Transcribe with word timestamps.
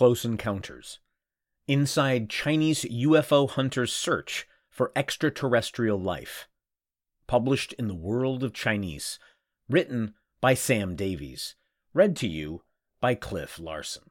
Close 0.00 0.24
Encounters 0.24 0.98
Inside 1.68 2.30
Chinese 2.30 2.86
UFO 2.86 3.50
Hunters' 3.50 3.92
Search 3.92 4.48
for 4.70 4.92
Extraterrestrial 4.96 6.00
Life. 6.00 6.48
Published 7.26 7.74
in 7.74 7.86
the 7.86 7.94
World 7.94 8.42
of 8.42 8.54
Chinese. 8.54 9.18
Written 9.68 10.14
by 10.40 10.54
Sam 10.54 10.96
Davies. 10.96 11.54
Read 11.92 12.16
to 12.16 12.26
you 12.26 12.62
by 13.02 13.14
Cliff 13.14 13.58
Larsen. 13.58 14.04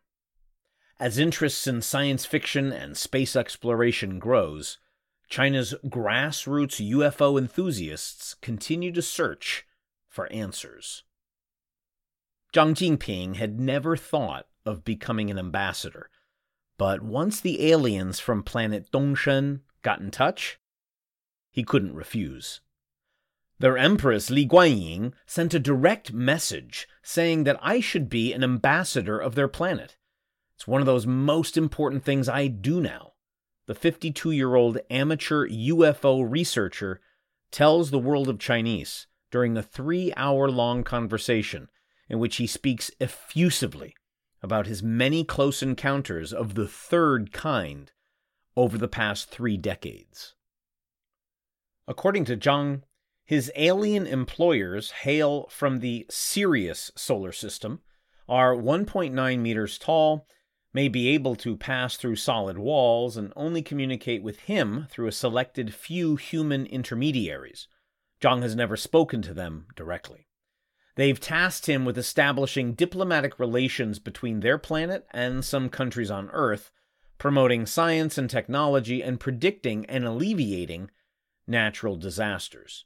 As 0.99 1.17
interests 1.17 1.65
in 1.65 1.81
science 1.81 2.23
fiction 2.23 2.71
and 2.71 2.95
space 2.95 3.35
exploration 3.35 4.19
grows, 4.19 4.77
China's 5.27 5.73
grassroots 5.87 6.87
UFO 6.87 7.35
enthusiasts 7.35 8.35
continue 8.35 8.91
to 8.91 9.01
search 9.01 9.65
for 10.07 10.31
answers. 10.31 11.01
Zhang 12.53 12.75
Jinping 12.75 13.37
had 13.37 13.59
never 13.59 13.97
thought 13.97 14.48
of 14.69 14.85
becoming 14.85 15.31
an 15.31 15.39
ambassador, 15.39 16.09
but 16.77 17.01
once 17.01 17.41
the 17.41 17.71
aliens 17.71 18.19
from 18.19 18.43
planet 18.43 18.91
Dongshen 18.91 19.61
got 19.81 19.99
in 19.99 20.11
touch, 20.11 20.59
he 21.51 21.63
couldn't 21.63 21.95
refuse. 21.95 22.61
Their 23.57 23.77
Empress 23.77 24.29
Li 24.29 24.45
Guanyin 24.45 25.11
sent 25.25 25.53
a 25.53 25.59
direct 25.59 26.13
message 26.13 26.87
saying 27.01 27.43
that 27.43 27.59
I 27.61 27.79
should 27.81 28.07
be 28.07 28.31
an 28.31 28.43
ambassador 28.43 29.19
of 29.19 29.35
their 29.35 29.49
planet. 29.49 29.97
It's 30.55 30.67
one 30.67 30.81
of 30.81 30.85
those 30.85 31.07
most 31.07 31.57
important 31.57 32.03
things 32.03 32.29
I 32.29 32.47
do 32.47 32.79
now. 32.79 33.13
The 33.65 33.75
52 33.75 34.31
year 34.31 34.55
old 34.55 34.77
amateur 34.89 35.47
UFO 35.47 36.25
researcher 36.29 37.01
tells 37.51 37.91
the 37.91 37.99
world 37.99 38.29
of 38.29 38.39
Chinese 38.39 39.07
during 39.31 39.57
a 39.57 39.63
three 39.63 40.13
hour 40.15 40.49
long 40.49 40.83
conversation 40.83 41.67
in 42.07 42.19
which 42.19 42.37
he 42.37 42.47
speaks 42.47 42.89
effusively 42.99 43.95
about 44.41 44.67
his 44.67 44.81
many 44.81 45.23
close 45.23 45.61
encounters 45.61 46.31
of 46.31 46.55
the 46.55 46.67
third 46.67 47.31
kind 47.33 47.91
over 48.55 48.77
the 48.77 48.87
past 48.87 49.29
three 49.29 49.57
decades. 49.57 50.35
According 51.87 52.25
to 52.25 52.37
Zhang, 52.37 52.83
his 53.25 53.51
alien 53.55 54.07
employers 54.07 54.91
hail 54.91 55.47
from 55.49 55.79
the 55.79 56.05
Sirius 56.09 56.91
solar 56.95 57.31
system, 57.31 57.81
are 58.27 58.55
1.9 58.55 59.39
meters 59.39 59.77
tall, 59.77 60.27
may 60.71 60.87
be 60.87 61.09
able 61.09 61.35
to 61.35 61.57
pass 61.57 61.97
through 61.97 62.15
solid 62.15 62.59
walls, 62.59 63.17
and 63.17 63.33
only 63.35 63.61
communicate 63.61 64.21
with 64.21 64.39
him 64.41 64.85
through 64.89 65.07
a 65.07 65.11
selected 65.11 65.73
few 65.73 66.15
human 66.15 66.65
intermediaries. 66.67 67.67
Zhang 68.21 68.43
has 68.43 68.55
never 68.55 68.77
spoken 68.77 69.21
to 69.23 69.33
them 69.33 69.65
directly. 69.75 70.28
They've 70.99 71.17
tasked 71.17 71.67
him 71.67 71.85
with 71.85 71.97
establishing 71.97 72.73
diplomatic 72.73 73.39
relations 73.39 73.99
between 73.99 74.41
their 74.41 74.57
planet 74.57 75.07
and 75.11 75.45
some 75.45 75.69
countries 75.69 76.11
on 76.11 76.29
Earth, 76.31 76.71
promoting 77.17 77.65
science 77.65 78.17
and 78.17 78.29
technology, 78.29 79.01
and 79.01 79.17
predicting 79.17 79.85
and 79.85 80.03
alleviating 80.03 80.91
natural 81.47 81.95
disasters. 81.95 82.83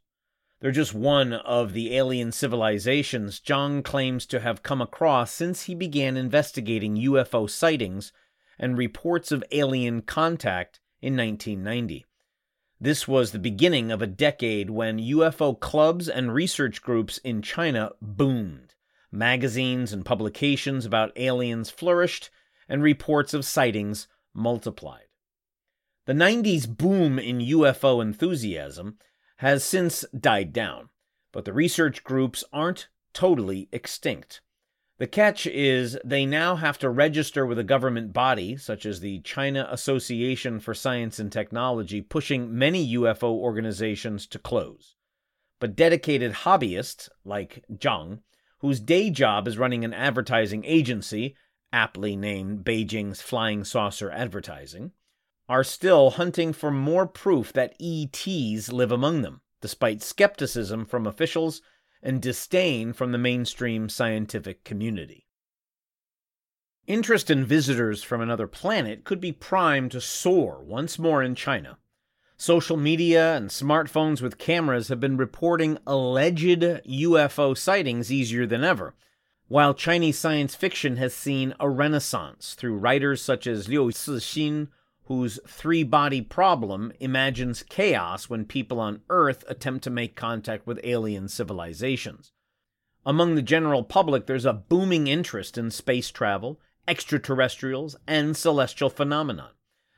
They're 0.60 0.70
just 0.70 0.94
one 0.94 1.34
of 1.34 1.74
the 1.74 1.98
alien 1.98 2.32
civilizations 2.32 3.40
Zhang 3.40 3.84
claims 3.84 4.28
to 4.28 4.42
have 4.42 4.62
come 4.62 4.80
across 4.80 5.32
since 5.32 5.64
he 5.64 5.74
began 5.74 6.16
investigating 6.16 6.98
UFO 6.98 7.50
sightings 7.50 8.14
and 8.60 8.78
reports 8.78 9.32
of 9.32 9.44
alien 9.52 10.04
contact 10.04 10.80
in 11.02 11.18
1990. 11.18 12.06
This 12.84 13.08
was 13.08 13.32
the 13.32 13.40
beginning 13.40 13.94
of 13.94 14.02
a 14.02 14.08
decade 14.08 14.70
when 14.70 15.00
UFO 15.00 15.58
clubs 15.58 16.10
and 16.10 16.34
research 16.34 16.82
groups 16.82 17.18
in 17.20 17.42
China 17.42 17.94
boomed. 18.02 18.76
Magazines 19.10 19.94
and 19.94 20.04
publications 20.04 20.86
about 20.86 21.14
aliens 21.16 21.70
flourished, 21.70 22.30
and 22.68 22.84
reports 22.84 23.34
of 23.34 23.46
sightings 23.46 24.10
multiplied. 24.34 25.06
The 26.08 26.12
90s 26.12 26.68
boom 26.68 27.20
in 27.20 27.40
UFO 27.40 28.02
enthusiasm 28.02 28.98
has 29.38 29.64
since 29.64 30.04
died 30.12 30.52
down, 30.52 30.90
but 31.32 31.46
the 31.46 31.54
research 31.54 32.04
groups 32.04 32.44
aren't 32.52 32.90
totally 33.14 33.70
extinct. 33.72 34.42
The 35.00 35.08
catch 35.08 35.48
is 35.48 35.98
they 36.06 36.26
now 36.26 36.56
have 36.56 36.78
to 36.80 36.90
register 36.90 37.46
with 37.46 37.58
a 37.58 37.64
government 37.64 38.14
body, 38.14 38.58
such 38.58 38.86
as 38.86 39.00
the 39.00 39.22
China 39.22 39.68
Association 39.72 40.60
for 40.60 40.76
Science 40.76 41.18
and 41.18 41.32
Technology, 41.32 42.00
pushing 42.02 42.56
many 42.56 42.94
UFO 42.94 43.32
organizations 43.32 44.28
to 44.28 44.38
close. 44.38 44.96
But 45.60 45.76
dedicated 45.76 46.34
hobbyists, 46.34 47.10
like 47.26 47.66
Zhang, 47.74 48.20
whose 48.60 48.80
day 48.80 49.10
job 49.10 49.48
is 49.48 49.58
running 49.58 49.84
an 49.84 49.94
advertising 49.94 50.64
agency, 50.64 51.36
aptly 51.72 52.16
named 52.16 52.64
Beijing's 52.64 53.22
Flying 53.22 53.64
Saucer 53.64 54.12
Advertising, 54.12 54.92
are 55.50 55.64
still 55.64 56.12
hunting 56.12 56.54
for 56.54 56.70
more 56.70 57.08
proof 57.08 57.52
that 57.54 57.76
ETs 57.82 58.72
live 58.72 58.92
among 58.92 59.24
them, 59.24 59.42
despite 59.60 60.04
skepticism 60.04 60.86
from 60.86 61.08
officials 61.08 61.62
and 62.04 62.22
disdain 62.22 62.94
from 62.94 63.12
the 63.12 63.18
mainstream 63.18 63.90
scientific 63.90 64.64
community. 64.64 65.26
Interest 66.86 67.32
in 67.32 67.46
visitors 67.46 68.04
from 68.04 68.20
another 68.20 68.46
planet 68.46 69.06
could 69.06 69.22
be 69.22 69.32
primed 69.32 69.92
to 69.92 70.02
soar 70.02 70.62
once 70.62 71.00
more 71.00 71.24
in 71.24 71.34
China. 71.34 71.78
Social 72.36 72.76
media 72.76 73.38
and 73.38 73.50
smartphones 73.50 74.22
with 74.22 74.38
cameras 74.38 74.90
have 74.90 75.00
been 75.00 75.16
reporting 75.16 75.78
alleged 75.88 76.62
UFO 76.62 77.58
sightings 77.58 78.12
easier 78.12 78.46
than 78.46 78.66
ever, 78.66 78.96
while 79.48 79.74
Chinese 79.74 80.18
science 80.18 80.56
fiction 80.56 80.98
has 80.98 81.14
seen 81.14 81.54
a 81.58 81.70
renaissance 81.70 82.54
through 82.54 82.76
writers 82.76 83.22
such 83.22 83.48
as 83.48 83.70
Liu 83.70 83.86
Cixin 83.92 84.68
whose 85.06 85.40
three 85.48 85.84
body 85.84 86.22
problem 86.22 86.92
imagines 87.00 87.64
chaos 87.64 88.30
when 88.30 88.46
people 88.46 88.80
on 88.80 89.02
Earth 89.10 89.44
attempt 89.48 89.84
to 89.84 89.90
make 89.90 90.16
contact 90.16 90.66
with 90.66 90.80
alien 90.84 91.28
civilizations. 91.28 92.32
Among 93.06 93.36
the 93.36 93.42
general 93.42 93.84
public, 93.84 94.28
there's 94.28 94.46
a 94.46 94.54
booming 94.54 95.08
interest 95.08 95.58
in 95.58 95.72
space 95.72 96.10
travel, 96.10 96.60
extraterrestrials, 96.88 97.98
and 98.08 98.36
celestial 98.38 98.90
phenomenon. 98.90 99.52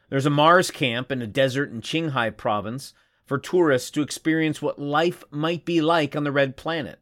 There's 0.10 0.26
a 0.26 0.32
Mars 0.32 0.72
camp 0.72 1.12
in 1.12 1.22
a 1.22 1.28
desert 1.28 1.72
in 1.72 1.82
Qinghai 1.82 2.36
province 2.36 2.94
for 3.26 3.38
tourists 3.38 3.92
to 3.92 4.02
experience 4.02 4.62
what 4.62 4.80
life 4.80 5.24
might 5.30 5.66
be 5.66 5.82
like 5.82 6.16
on 6.16 6.24
the 6.24 6.32
Red 6.32 6.58
Planet, 6.58 7.00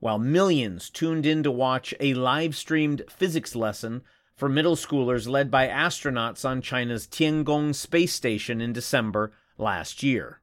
while 0.00 0.18
millions 0.18 0.90
tuned 0.90 1.26
in 1.26 1.42
to 1.44 1.50
watch 1.50 1.94
a 2.00 2.14
live 2.14 2.56
streamed 2.56 3.02
physics 3.08 3.54
lesson 3.54 4.02
for 4.36 4.48
middle 4.48 4.76
schoolers 4.76 5.28
led 5.28 5.50
by 5.50 5.68
astronauts 5.68 6.44
on 6.44 6.60
China's 6.60 7.06
Tiangong 7.06 7.74
space 7.74 8.12
station 8.12 8.60
in 8.60 8.72
December 8.72 9.32
last 9.58 10.02
year. 10.02 10.40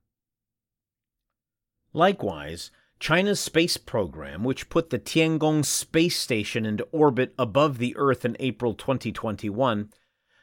Likewise, 1.94 2.72
China's 3.00 3.40
space 3.40 3.78
program, 3.78 4.44
which 4.44 4.69
put 4.69 4.91
the 4.91 5.00
Tiangong 5.00 5.66
space 5.66 6.18
station 6.18 6.66
into 6.66 6.84
orbit 6.91 7.34
above 7.38 7.79
the 7.79 7.96
Earth 7.97 8.24
in 8.24 8.38
April 8.40 8.74
2021, 8.74 9.90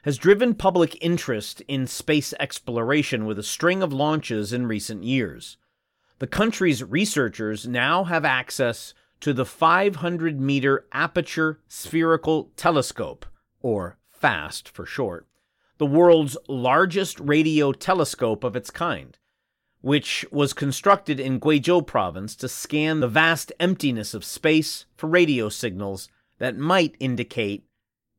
has 0.03 0.19
driven 0.19 0.55
public 0.55 0.99
interest 1.01 1.61
in 1.69 1.87
space 1.87 2.35
exploration 2.39 3.27
with 3.27 3.39
a 3.39 3.43
string 3.43 3.83
of 3.83 3.93
launches 3.93 4.53
in 4.53 4.67
recent 4.67 5.05
years. 5.05 5.56
The 6.19 6.27
country's 6.27 6.83
researchers 6.83 7.67
now 7.67 8.05
have 8.05 8.25
access 8.25 8.93
to 9.21 9.33
the 9.33 9.44
500 9.44 10.41
meter 10.41 10.87
Aperture 10.93 11.61
Spherical 11.69 12.51
Telescope, 12.56 13.25
or 13.60 13.99
FAST 14.10 14.69
for 14.69 14.87
short, 14.87 15.26
the 15.78 15.87
world's 15.87 16.37
largest 16.49 17.20
radio 17.20 17.72
telescope 17.72 18.44
of 18.44 18.56
its 18.56 18.70
kind, 18.70 19.16
which 19.81 20.26
was 20.31 20.52
constructed 20.52 21.20
in 21.20 21.40
Guizhou 21.40 21.87
province 21.87 22.34
to 22.37 22.49
scan 22.49 23.00
the 23.00 23.08
vast 23.08 23.52
emptiness 23.60 24.14
of 24.14 24.25
space 24.25 24.87
for 24.96 25.08
radio 25.08 25.49
signals 25.49 26.08
that 26.38 26.56
might 26.56 26.96
indicate 26.99 27.64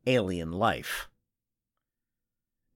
alien 0.05 0.51
life. 0.51 1.09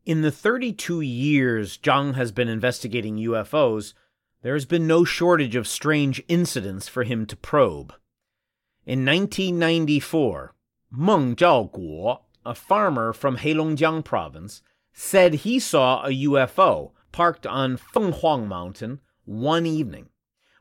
In 0.06 0.22
the 0.22 0.32
32 0.32 1.00
years 1.00 1.78
Zhang 1.78 2.16
has 2.16 2.34
been 2.34 2.50
investigating 2.50 3.18
UFOs, 3.18 3.94
there 4.42 4.54
has 4.54 4.66
been 4.66 4.86
no 4.86 5.06
shortage 5.06 5.56
of 5.56 5.66
strange 5.66 6.22
incidents 6.28 6.90
for 6.90 7.04
him 7.04 7.26
to 7.28 7.38
probe. 7.38 7.94
In 8.86 9.06
1994, 9.06 10.54
Meng 10.92 11.38
Zhaoguo 11.38 12.20
a 12.46 12.56
farmer 12.56 13.14
from 13.14 13.38
Heilongjiang 13.38 14.04
province, 14.04 14.62
said 14.94 15.34
he 15.34 15.60
saw 15.60 16.04
a 16.04 16.10
UFO 16.10 16.92
parked 17.12 17.48
on 17.48 17.78
Fenghuang 17.78 18.48
Mountain 18.48 19.00
one 19.26 19.66
evening. 19.66 20.10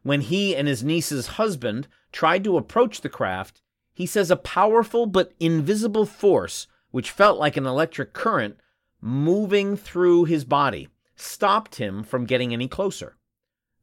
When 0.03 0.21
he 0.21 0.55
and 0.57 0.67
his 0.69 0.83
niece's 0.83 1.39
husband 1.39 1.89
tried 2.13 2.45
to 2.45 2.57
approach 2.57 3.01
the 3.01 3.09
craft, 3.09 3.63
he 3.95 4.07
says 4.07 4.31
a 4.31 4.37
powerful 4.37 5.07
but 5.07 5.33
invisible 5.39 6.07
force, 6.07 6.67
which 6.91 7.11
felt 7.11 7.39
like 7.39 7.57
an 7.57 7.67
electric 7.67 8.13
current, 8.13 8.59
moving 9.01 9.77
through 9.77 10.25
his 10.25 10.45
body, 10.45 10.89
stopped 11.17 11.77
him 11.77 12.03
from 12.03 12.25
getting 12.25 12.53
any 12.53 12.69
closer. 12.69 13.17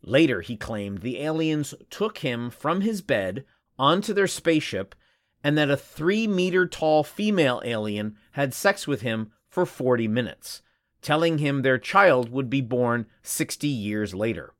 Later, 0.02 0.42
he 0.42 0.56
claimed 0.56 1.00
the 1.00 1.20
aliens 1.20 1.74
took 1.90 2.20
him 2.20 2.50
from 2.50 2.82
his 2.82 3.02
bed 3.02 3.46
onto 3.78 4.14
their 4.14 4.28
spaceship 4.28 4.96
and 5.44 5.58
that 5.58 5.70
a 5.70 5.78
three 5.78 6.28
meter 6.28 6.66
tall 6.66 7.04
female 7.04 7.62
alien 7.64 8.16
had 8.32 8.54
sex 8.54 8.88
with 8.88 9.02
him 9.02 9.32
for 9.48 9.66
40 9.66 10.08
minutes, 10.08 10.62
telling 11.02 11.38
him 11.38 11.62
their 11.62 11.78
child 11.78 12.30
would 12.32 12.50
be 12.50 12.62
born 12.62 13.06
60 13.24 13.68
years 13.68 14.14
later. 14.14 14.54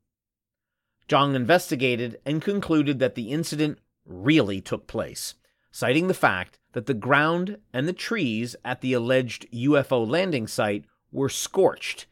Zhang 1.08 1.34
investigated 1.34 2.20
and 2.24 2.40
concluded 2.40 2.98
that 2.98 3.14
the 3.14 3.30
incident 3.30 3.78
really 4.04 4.60
took 4.60 4.86
place, 4.86 5.34
citing 5.70 6.08
the 6.08 6.14
fact 6.14 6.58
that 6.72 6.86
the 6.86 6.94
ground 6.94 7.58
and 7.72 7.86
the 7.86 7.92
trees 7.92 8.56
at 8.64 8.80
the 8.80 8.92
alleged 8.92 9.50
UFO 9.52 10.08
landing 10.08 10.46
site 10.46 10.84
were 11.12 11.28
scorched, 11.28 12.06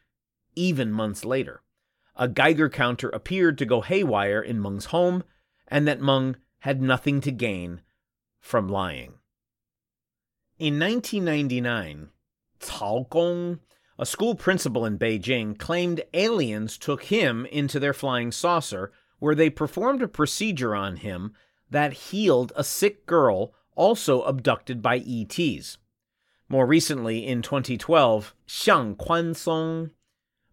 even 0.55 0.91
months 0.91 1.23
later. 1.23 1.61
A 2.15 2.27
Geiger 2.27 2.69
counter 2.69 3.09
appeared 3.09 3.57
to 3.57 3.65
go 3.65 3.81
haywire 3.81 4.41
in 4.41 4.61
Meng's 4.61 4.85
home, 4.85 5.23
and 5.69 5.87
that 5.87 6.01
Meng 6.01 6.35
had 6.59 6.81
nothing 6.81 7.21
to 7.21 7.31
gain 7.31 7.81
from 8.39 8.67
lying. 8.67 9.13
In 10.57 10.79
1999, 10.79 12.09
Cao 12.59 13.09
Gong, 13.09 13.59
a 13.97 14.05
school 14.05 14.35
principal 14.35 14.85
in 14.85 14.97
Beijing, 14.97 15.57
claimed 15.57 16.01
aliens 16.13 16.77
took 16.77 17.03
him 17.03 17.45
into 17.45 17.79
their 17.79 17.93
flying 17.93 18.31
saucer 18.31 18.91
where 19.19 19.35
they 19.35 19.49
performed 19.49 20.01
a 20.01 20.07
procedure 20.07 20.75
on 20.75 20.97
him 20.97 21.33
that 21.69 21.93
healed 21.93 22.51
a 22.55 22.63
sick 22.63 23.05
girl 23.05 23.53
also 23.75 24.21
abducted 24.23 24.81
by 24.81 24.97
ETs. 24.97 25.77
More 26.49 26.65
recently, 26.65 27.27
in 27.27 27.41
2012, 27.41 28.33
Xiang 28.47 28.97
Quansong, 28.97 29.91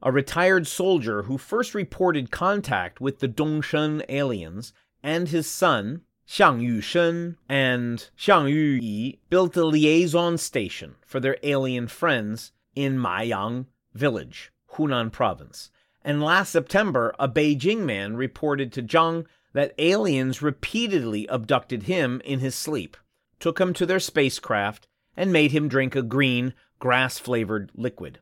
a 0.02 0.12
retired 0.12 0.66
soldier 0.66 1.22
who 1.22 1.38
first 1.38 1.74
reported 1.74 2.30
contact 2.30 3.00
with 3.00 3.20
the 3.20 3.28
Dongshen 3.28 4.04
aliens, 4.08 4.72
and 5.02 5.28
his 5.28 5.48
son, 5.48 6.02
Xiang 6.28 6.60
Yu 6.60 6.80
Shen 6.80 7.36
and 7.48 8.10
Xiang 8.18 8.50
Yu 8.50 8.80
Yi 8.82 9.20
built 9.30 9.56
a 9.56 9.64
liaison 9.64 10.36
station 10.36 10.96
for 11.06 11.20
their 11.20 11.38
alien 11.44 11.86
friends 11.86 12.50
in 12.74 12.98
Mayang 12.98 13.66
village, 13.94 14.50
Hunan 14.72 15.12
province. 15.12 15.70
And 16.02 16.20
last 16.20 16.50
September, 16.50 17.14
a 17.20 17.28
Beijing 17.28 17.84
man 17.84 18.16
reported 18.16 18.72
to 18.72 18.82
Zhang 18.82 19.26
that 19.52 19.74
aliens 19.78 20.42
repeatedly 20.42 21.26
abducted 21.28 21.84
him 21.84 22.20
in 22.24 22.40
his 22.40 22.56
sleep, 22.56 22.96
took 23.38 23.60
him 23.60 23.72
to 23.74 23.86
their 23.86 24.00
spacecraft, 24.00 24.88
and 25.16 25.32
made 25.32 25.52
him 25.52 25.68
drink 25.68 25.94
a 25.94 26.02
green, 26.02 26.54
grass 26.80 27.18
flavored 27.18 27.70
liquid. 27.74 28.18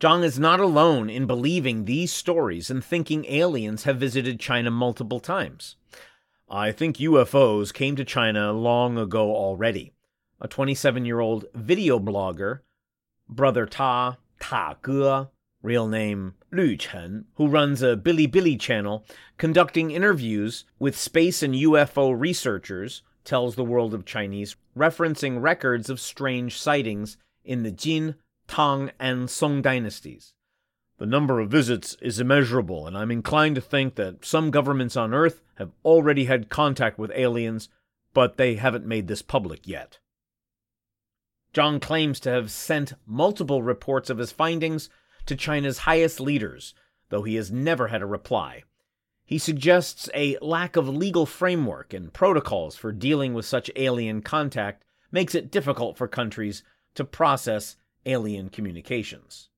Zhang 0.00 0.24
is 0.24 0.38
not 0.38 0.58
alone 0.58 1.10
in 1.10 1.26
believing 1.26 1.84
these 1.84 2.12
stories 2.12 2.70
and 2.70 2.82
thinking 2.82 3.26
aliens 3.26 3.84
have 3.84 3.98
visited 3.98 4.40
China 4.40 4.70
multiple 4.70 5.20
times. 5.20 5.76
I 6.52 6.72
think 6.72 6.96
UFOs 6.96 7.72
came 7.72 7.94
to 7.94 8.04
China 8.04 8.52
long 8.52 8.98
ago 8.98 9.36
already. 9.36 9.92
A 10.40 10.48
27 10.48 11.04
year 11.04 11.20
old 11.20 11.44
video 11.54 12.00
blogger, 12.00 12.60
Brother 13.28 13.66
Ta, 13.66 14.16
Ta 14.40 14.74
Ge, 14.84 15.28
real 15.62 15.86
name 15.86 16.34
Lu 16.50 16.76
Chen, 16.76 17.26
who 17.34 17.46
runs 17.46 17.82
a 17.82 17.96
Bilibili 17.96 18.58
channel 18.58 19.06
conducting 19.38 19.92
interviews 19.92 20.64
with 20.80 20.98
space 20.98 21.40
and 21.44 21.54
UFO 21.54 22.18
researchers, 22.18 23.02
tells 23.22 23.54
the 23.54 23.62
world 23.62 23.94
of 23.94 24.04
Chinese, 24.04 24.56
referencing 24.76 25.40
records 25.40 25.88
of 25.88 26.00
strange 26.00 26.58
sightings 26.58 27.16
in 27.44 27.62
the 27.62 27.70
Jin, 27.70 28.16
Tang, 28.48 28.90
and 28.98 29.30
Song 29.30 29.62
dynasties. 29.62 30.34
The 31.00 31.06
number 31.06 31.40
of 31.40 31.48
visits 31.48 31.96
is 32.02 32.20
immeasurable, 32.20 32.86
and 32.86 32.94
I'm 32.94 33.10
inclined 33.10 33.54
to 33.54 33.62
think 33.62 33.94
that 33.94 34.22
some 34.22 34.50
governments 34.50 34.98
on 34.98 35.14
Earth 35.14 35.40
have 35.54 35.70
already 35.82 36.26
had 36.26 36.50
contact 36.50 36.98
with 36.98 37.10
aliens, 37.14 37.70
but 38.12 38.36
they 38.36 38.56
haven't 38.56 38.84
made 38.84 39.08
this 39.08 39.22
public 39.22 39.66
yet. 39.66 39.98
Zhang 41.54 41.80
claims 41.80 42.20
to 42.20 42.30
have 42.30 42.50
sent 42.50 42.92
multiple 43.06 43.62
reports 43.62 44.10
of 44.10 44.18
his 44.18 44.30
findings 44.30 44.90
to 45.24 45.34
China's 45.34 45.78
highest 45.78 46.20
leaders, 46.20 46.74
though 47.08 47.22
he 47.22 47.36
has 47.36 47.50
never 47.50 47.88
had 47.88 48.02
a 48.02 48.06
reply. 48.06 48.64
He 49.24 49.38
suggests 49.38 50.10
a 50.12 50.36
lack 50.42 50.76
of 50.76 50.86
legal 50.86 51.24
framework 51.24 51.94
and 51.94 52.12
protocols 52.12 52.76
for 52.76 52.92
dealing 52.92 53.32
with 53.32 53.46
such 53.46 53.70
alien 53.74 54.20
contact 54.20 54.84
makes 55.10 55.34
it 55.34 55.50
difficult 55.50 55.96
for 55.96 56.06
countries 56.06 56.62
to 56.94 57.06
process 57.06 57.76
alien 58.04 58.50
communications. 58.50 59.49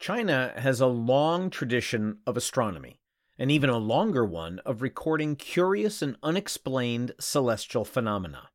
China 0.00 0.54
has 0.56 0.80
a 0.80 0.86
long 0.86 1.50
tradition 1.50 2.20
of 2.26 2.34
astronomy, 2.34 2.98
and 3.38 3.50
even 3.50 3.68
a 3.68 3.76
longer 3.76 4.24
one 4.24 4.58
of 4.60 4.80
recording 4.80 5.36
curious 5.36 6.00
and 6.00 6.16
unexplained 6.22 7.12
celestial 7.20 7.84
phenomena. 7.84 8.48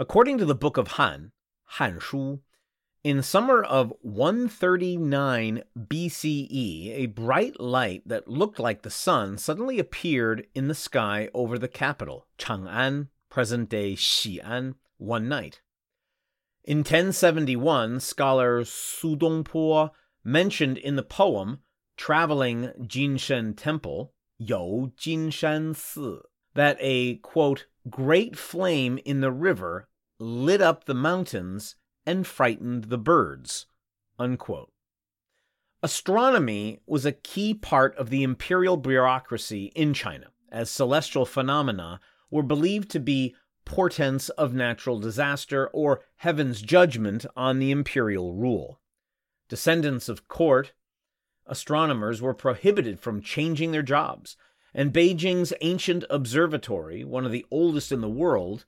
According 0.00 0.38
to 0.38 0.44
the 0.44 0.54
Book 0.56 0.76
of 0.76 0.88
Han, 0.88 1.30
Han 1.64 2.00
Shu, 2.00 2.40
in 3.04 3.22
summer 3.22 3.62
of 3.62 3.92
139 4.00 5.62
BCE, 5.78 6.90
a 6.90 7.06
bright 7.06 7.60
light 7.60 8.02
that 8.06 8.26
looked 8.26 8.58
like 8.58 8.82
the 8.82 8.90
sun 8.90 9.38
suddenly 9.38 9.78
appeared 9.78 10.48
in 10.56 10.66
the 10.66 10.74
sky 10.74 11.28
over 11.32 11.56
the 11.56 11.68
capital, 11.68 12.26
Chang'an, 12.36 13.10
present 13.30 13.68
day 13.68 13.94
Xi'an, 13.94 14.74
one 14.96 15.28
night. 15.28 15.60
In 16.64 16.78
1071, 16.78 18.00
scholar 18.00 18.64
Su 18.64 19.14
Dongpo 19.16 19.90
mentioned 20.24 20.78
in 20.78 20.96
the 20.96 21.02
poem 21.02 21.60
Traveling 21.96 22.70
Jinshan 22.80 23.56
Temple, 23.56 24.12
Yo 24.38 24.92
Jinshan 24.96 25.76
Si, 25.76 26.18
that 26.54 26.76
a 26.80 27.16
quote, 27.16 27.66
great 27.88 28.36
flame 28.36 28.98
in 29.04 29.20
the 29.20 29.30
river 29.30 29.88
lit 30.18 30.60
up 30.60 30.84
the 30.84 30.94
mountains 30.94 31.76
and 32.06 32.26
frightened 32.26 32.84
the 32.84 32.98
birds. 32.98 33.66
Unquote. 34.18 34.72
Astronomy 35.82 36.80
was 36.86 37.04
a 37.04 37.12
key 37.12 37.52
part 37.52 37.94
of 37.96 38.08
the 38.08 38.22
imperial 38.22 38.76
bureaucracy 38.76 39.66
in 39.74 39.92
China, 39.92 40.28
as 40.50 40.70
celestial 40.70 41.26
phenomena 41.26 42.00
were 42.30 42.42
believed 42.42 42.90
to 42.90 43.00
be 43.00 43.34
portents 43.64 44.30
of 44.30 44.54
natural 44.54 44.98
disaster 44.98 45.68
or 45.68 46.02
heaven's 46.16 46.62
judgment 46.62 47.26
on 47.36 47.58
the 47.58 47.70
imperial 47.70 48.34
rule. 48.34 48.80
Descendants 49.54 50.08
of 50.08 50.26
court 50.26 50.72
astronomers 51.46 52.20
were 52.20 52.34
prohibited 52.34 52.98
from 52.98 53.22
changing 53.22 53.70
their 53.70 53.84
jobs, 53.84 54.36
and 54.74 54.92
Beijing's 54.92 55.52
ancient 55.60 56.02
observatory, 56.10 57.04
one 57.04 57.24
of 57.24 57.30
the 57.30 57.46
oldest 57.52 57.92
in 57.92 58.00
the 58.00 58.08
world, 58.08 58.64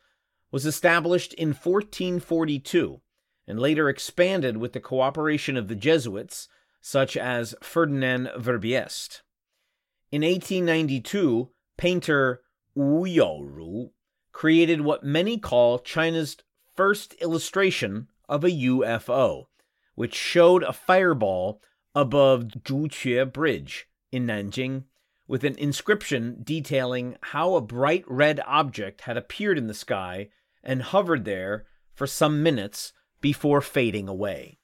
was 0.52 0.64
established 0.64 1.34
in 1.34 1.48
1442 1.48 3.00
and 3.48 3.58
later 3.58 3.88
expanded 3.88 4.58
with 4.58 4.74
the 4.74 4.80
cooperation 4.80 5.56
of 5.56 5.66
the 5.66 5.74
Jesuits, 5.74 6.46
such 6.80 7.16
as 7.16 7.56
Ferdinand 7.60 8.30
Verbiest. 8.38 9.22
In 10.12 10.22
1892, 10.22 11.50
painter 11.76 12.42
Wu 12.76 13.04
Youru 13.04 13.90
created 14.30 14.82
what 14.82 15.02
many 15.02 15.36
call 15.36 15.80
China's 15.80 16.36
first 16.76 17.14
illustration 17.14 18.06
of 18.28 18.44
a 18.44 18.50
UFO, 18.50 19.46
which 19.96 20.14
showed 20.14 20.62
a 20.62 20.72
fireball 20.72 21.60
above 21.94 22.44
Zhuque 22.62 23.32
Bridge 23.32 23.88
in 24.12 24.26
Nanjing 24.26 24.84
with 25.26 25.42
an 25.42 25.56
inscription 25.58 26.40
detailing 26.44 27.16
how 27.20 27.54
a 27.54 27.60
bright 27.60 28.04
red 28.06 28.40
object 28.46 29.00
had 29.02 29.16
appeared 29.16 29.58
in 29.58 29.66
the 29.66 29.74
sky 29.74 30.28
and 30.62 30.82
hovered 30.82 31.24
there 31.24 31.66
for 31.92 32.06
some 32.06 32.42
minutes 32.42 32.92
before 33.20 33.60
fading 33.60 34.08
away. 34.08 34.58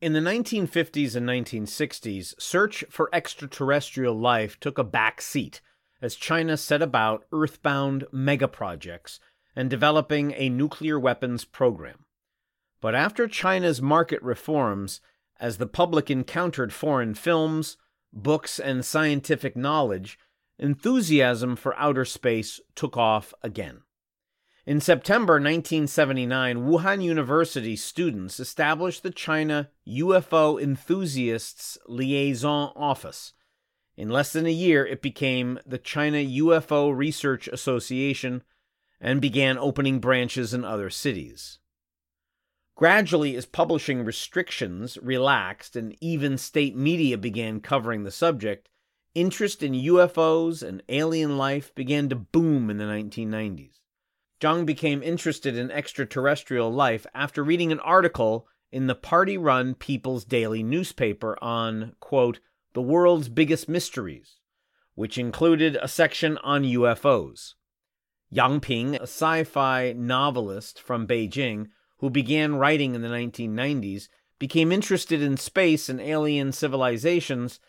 In 0.00 0.14
the 0.14 0.20
1950s 0.20 1.14
and 1.14 1.28
1960s, 1.28 2.34
search 2.40 2.84
for 2.88 3.10
extraterrestrial 3.12 4.18
life 4.18 4.58
took 4.58 4.78
a 4.78 4.84
back 4.84 5.20
seat 5.20 5.60
as 6.00 6.16
China 6.16 6.56
set 6.56 6.82
about 6.82 7.24
earthbound 7.32 8.06
megaprojects 8.12 9.20
and 9.54 9.68
developing 9.70 10.32
a 10.36 10.48
nuclear 10.48 10.98
weapons 10.98 11.44
program. 11.44 12.04
But 12.82 12.96
after 12.96 13.28
China's 13.28 13.80
market 13.80 14.20
reforms, 14.22 15.00
as 15.40 15.56
the 15.56 15.68
public 15.68 16.10
encountered 16.10 16.72
foreign 16.72 17.14
films, 17.14 17.76
books, 18.12 18.58
and 18.58 18.84
scientific 18.84 19.56
knowledge, 19.56 20.18
enthusiasm 20.58 21.54
for 21.54 21.78
outer 21.78 22.04
space 22.04 22.60
took 22.74 22.96
off 22.96 23.32
again. 23.40 23.82
In 24.66 24.80
September 24.80 25.34
1979, 25.34 26.66
Wuhan 26.66 27.04
University 27.04 27.76
students 27.76 28.40
established 28.40 29.04
the 29.04 29.10
China 29.10 29.70
UFO 29.88 30.60
Enthusiasts 30.60 31.78
Liaison 31.86 32.72
Office. 32.74 33.32
In 33.96 34.08
less 34.08 34.32
than 34.32 34.46
a 34.46 34.52
year, 34.52 34.84
it 34.84 35.02
became 35.02 35.60
the 35.64 35.78
China 35.78 36.18
UFO 36.18 36.96
Research 36.96 37.46
Association 37.46 38.42
and 39.00 39.20
began 39.20 39.56
opening 39.56 40.00
branches 40.00 40.52
in 40.52 40.64
other 40.64 40.90
cities. 40.90 41.60
Gradually, 42.82 43.36
as 43.36 43.46
publishing 43.46 44.04
restrictions 44.04 44.98
relaxed 45.00 45.76
and 45.76 45.96
even 46.00 46.36
state 46.36 46.74
media 46.74 47.16
began 47.16 47.60
covering 47.60 48.02
the 48.02 48.10
subject, 48.10 48.68
interest 49.14 49.62
in 49.62 49.72
UFOs 49.72 50.64
and 50.64 50.82
alien 50.88 51.38
life 51.38 51.72
began 51.76 52.08
to 52.08 52.16
boom 52.16 52.70
in 52.70 52.78
the 52.78 52.84
1990s. 52.84 53.78
Zhang 54.40 54.66
became 54.66 55.00
interested 55.00 55.56
in 55.56 55.70
extraterrestrial 55.70 56.72
life 56.72 57.06
after 57.14 57.44
reading 57.44 57.70
an 57.70 57.78
article 57.78 58.48
in 58.72 58.88
the 58.88 58.96
party 58.96 59.38
run 59.38 59.76
People's 59.76 60.24
Daily 60.24 60.64
newspaper 60.64 61.38
on, 61.40 61.94
quote, 62.00 62.40
the 62.72 62.82
world's 62.82 63.28
biggest 63.28 63.68
mysteries, 63.68 64.40
which 64.96 65.18
included 65.18 65.78
a 65.80 65.86
section 65.86 66.36
on 66.38 66.64
UFOs. 66.64 67.54
Yang 68.28 68.60
Ping, 68.60 68.96
a 68.96 69.02
sci 69.02 69.44
fi 69.44 69.92
novelist 69.92 70.80
from 70.80 71.06
Beijing 71.06 71.68
who 72.02 72.10
began 72.10 72.56
writing 72.56 72.96
in 72.96 73.00
the 73.00 73.08
1990s, 73.08 74.08
became 74.40 74.72
interested 74.72 75.22
in 75.22 75.36
space 75.36 75.88
and 75.88 76.00
alien 76.00 76.50
civilizations 76.50 77.60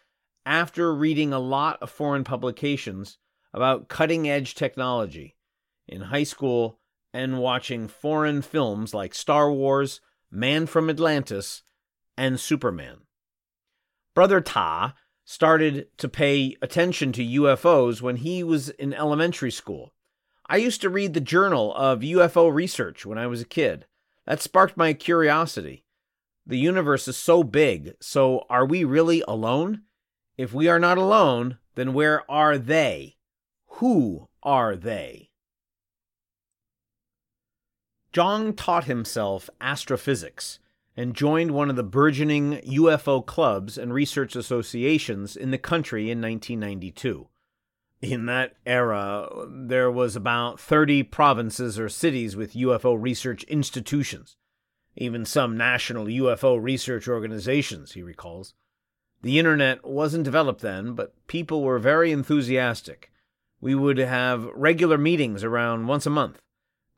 after 0.44 0.92
reading 0.92 1.32
a 1.32 1.40
lot 1.40 1.78
of 1.84 1.90
foreign 1.92 2.24
publications 2.24 3.20
about 3.54 3.88
cutting 3.88 4.28
edge 4.28 4.56
technology 4.56 5.36
in 5.88 6.02
high 6.02 6.24
school 6.24 6.80
and 7.13 7.38
watching 7.38 7.88
foreign 7.88 8.42
films 8.42 8.92
like 8.92 9.13
Star 9.13 9.52
Wars, 9.52 10.02
Man 10.32 10.66
from 10.66 10.90
Atlantis, 10.90 11.62
and 12.18 12.40
Superman. 12.40 13.02
Brother 14.16 14.42
Ta 14.42 14.96
started 15.24 15.96
to 16.00 16.10
pay 16.10 16.58
attention 16.60 17.12
to 17.12 17.24
UFOs 17.24 18.02
when 18.02 18.16
he 18.16 18.44
was 18.44 18.70
in 18.70 18.96
elementary 18.96 19.52
school. 19.52 19.94
I 20.50 20.58
used 20.58 20.82
to 20.82 20.90
read 20.90 21.13
the 21.13 21.22
Journal 21.22 21.72
of 21.75 22.00
UFO 22.00 22.52
Research 22.52 23.06
when 23.06 23.20
I 23.20 23.28
was 23.28 23.40
a 23.40 23.46
kid. 23.46 23.86
That 24.25 24.42
sparked 24.42 24.77
my 24.77 24.94
curiosity. 24.94 25.86
The 26.46 26.58
universe 26.58 27.08
is 27.08 27.18
so 27.18 27.44
big, 27.44 27.94
so 28.01 28.46
are 28.50 28.65
we 28.65 28.84
really 28.84 29.24
alone? 29.27 29.84
If 30.38 30.53
we 30.53 30.68
are 30.68 30.80
not 30.80 30.98
alone, 30.98 31.58
then 31.75 31.94
where 31.94 32.30
are 32.30 32.58
they? 32.58 33.18
Who 33.77 34.30
are 34.42 34.75
they? 34.75 35.30
Zhang 38.13 38.56
taught 38.56 38.86
himself 38.86 39.50
astrophysics 39.60 40.60
and 40.96 41.15
joined 41.15 41.51
one 41.51 41.70
of 41.70 41.75
the 41.75 41.84
burgeoning 41.84 42.62
UFO 42.65 43.25
clubs 43.25 43.77
and 43.77 43.94
research 43.94 44.36
associations 44.36 45.36
in 45.36 45.51
the 45.51 45.58
country 45.58 46.12
in 46.12 46.22
1992. 46.22 47.27
In 48.04 48.26
that 48.26 48.58
era, 48.66 49.30
there 49.48 49.90
was 49.90 50.18
about 50.18 50.60
30 50.60 51.04
provinces 51.04 51.80
or 51.80 51.88
cities 51.88 52.36
with 52.36 52.54
UFO 52.54 53.02
research 53.02 53.44
institutions, 53.44 54.36
even 54.98 55.24
some 55.24 55.56
national 55.56 56.08
UFO 56.08 56.62
research 56.62 57.08
organizations, 57.08 57.94
he 57.94 58.04
recalls. 58.04 58.56
The 59.22 59.40
internet 59.40 59.86
wasn't 59.86 60.26
developed 60.26 60.60
then, 60.60 60.96
but 60.96 61.14
people 61.28 61.64
were 61.64 61.80
very 61.80 62.12
enthusiastic. 62.12 63.10
We 63.62 63.74
would 63.74 64.00
have 64.00 64.50
regular 64.54 64.98
meetings 64.98 65.42
around 65.42 65.88
once 65.88 66.06
a 66.06 66.10
month. 66.10 66.42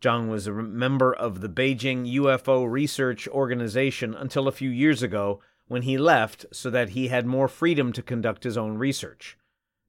Zhang 0.02 0.28
was 0.28 0.48
a 0.48 0.54
member 0.54 1.14
of 1.14 1.42
the 1.42 1.50
Beijing 1.50 2.12
UFO 2.16 2.68
Research 2.68 3.28
Organization 3.28 4.16
until 4.16 4.48
a 4.48 4.52
few 4.52 4.72
years 4.72 5.04
ago 5.04 5.40
when 5.68 5.84
he 5.84 6.00
left 6.00 6.48
so 6.52 6.72
that 6.72 6.90
he 6.90 7.10
had 7.10 7.28
more 7.28 7.48
freedom 7.48 7.94
to 7.94 8.02
conduct 8.02 8.44
his 8.44 8.58
own 8.58 8.80
research. 8.80 9.38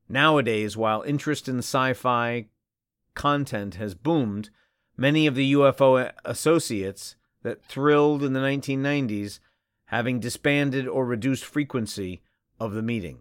Nowadays, 0.08 0.76
while 0.76 1.02
interest 1.02 1.48
in 1.48 1.58
sci 1.58 1.92
fi 1.94 2.46
content 3.14 3.76
has 3.76 3.94
boomed, 3.94 4.50
many 4.96 5.26
of 5.26 5.34
the 5.34 5.52
UFO 5.52 6.12
associates 6.24 7.16
that 7.42 7.64
thrilled 7.64 8.22
in 8.22 8.32
the 8.32 8.40
1990s 8.40 9.40
having 9.86 10.20
disbanded 10.20 10.86
or 10.86 11.06
reduced 11.06 11.44
frequency 11.44 12.22
of 12.58 12.72
the 12.72 12.82
meetings. 12.82 13.20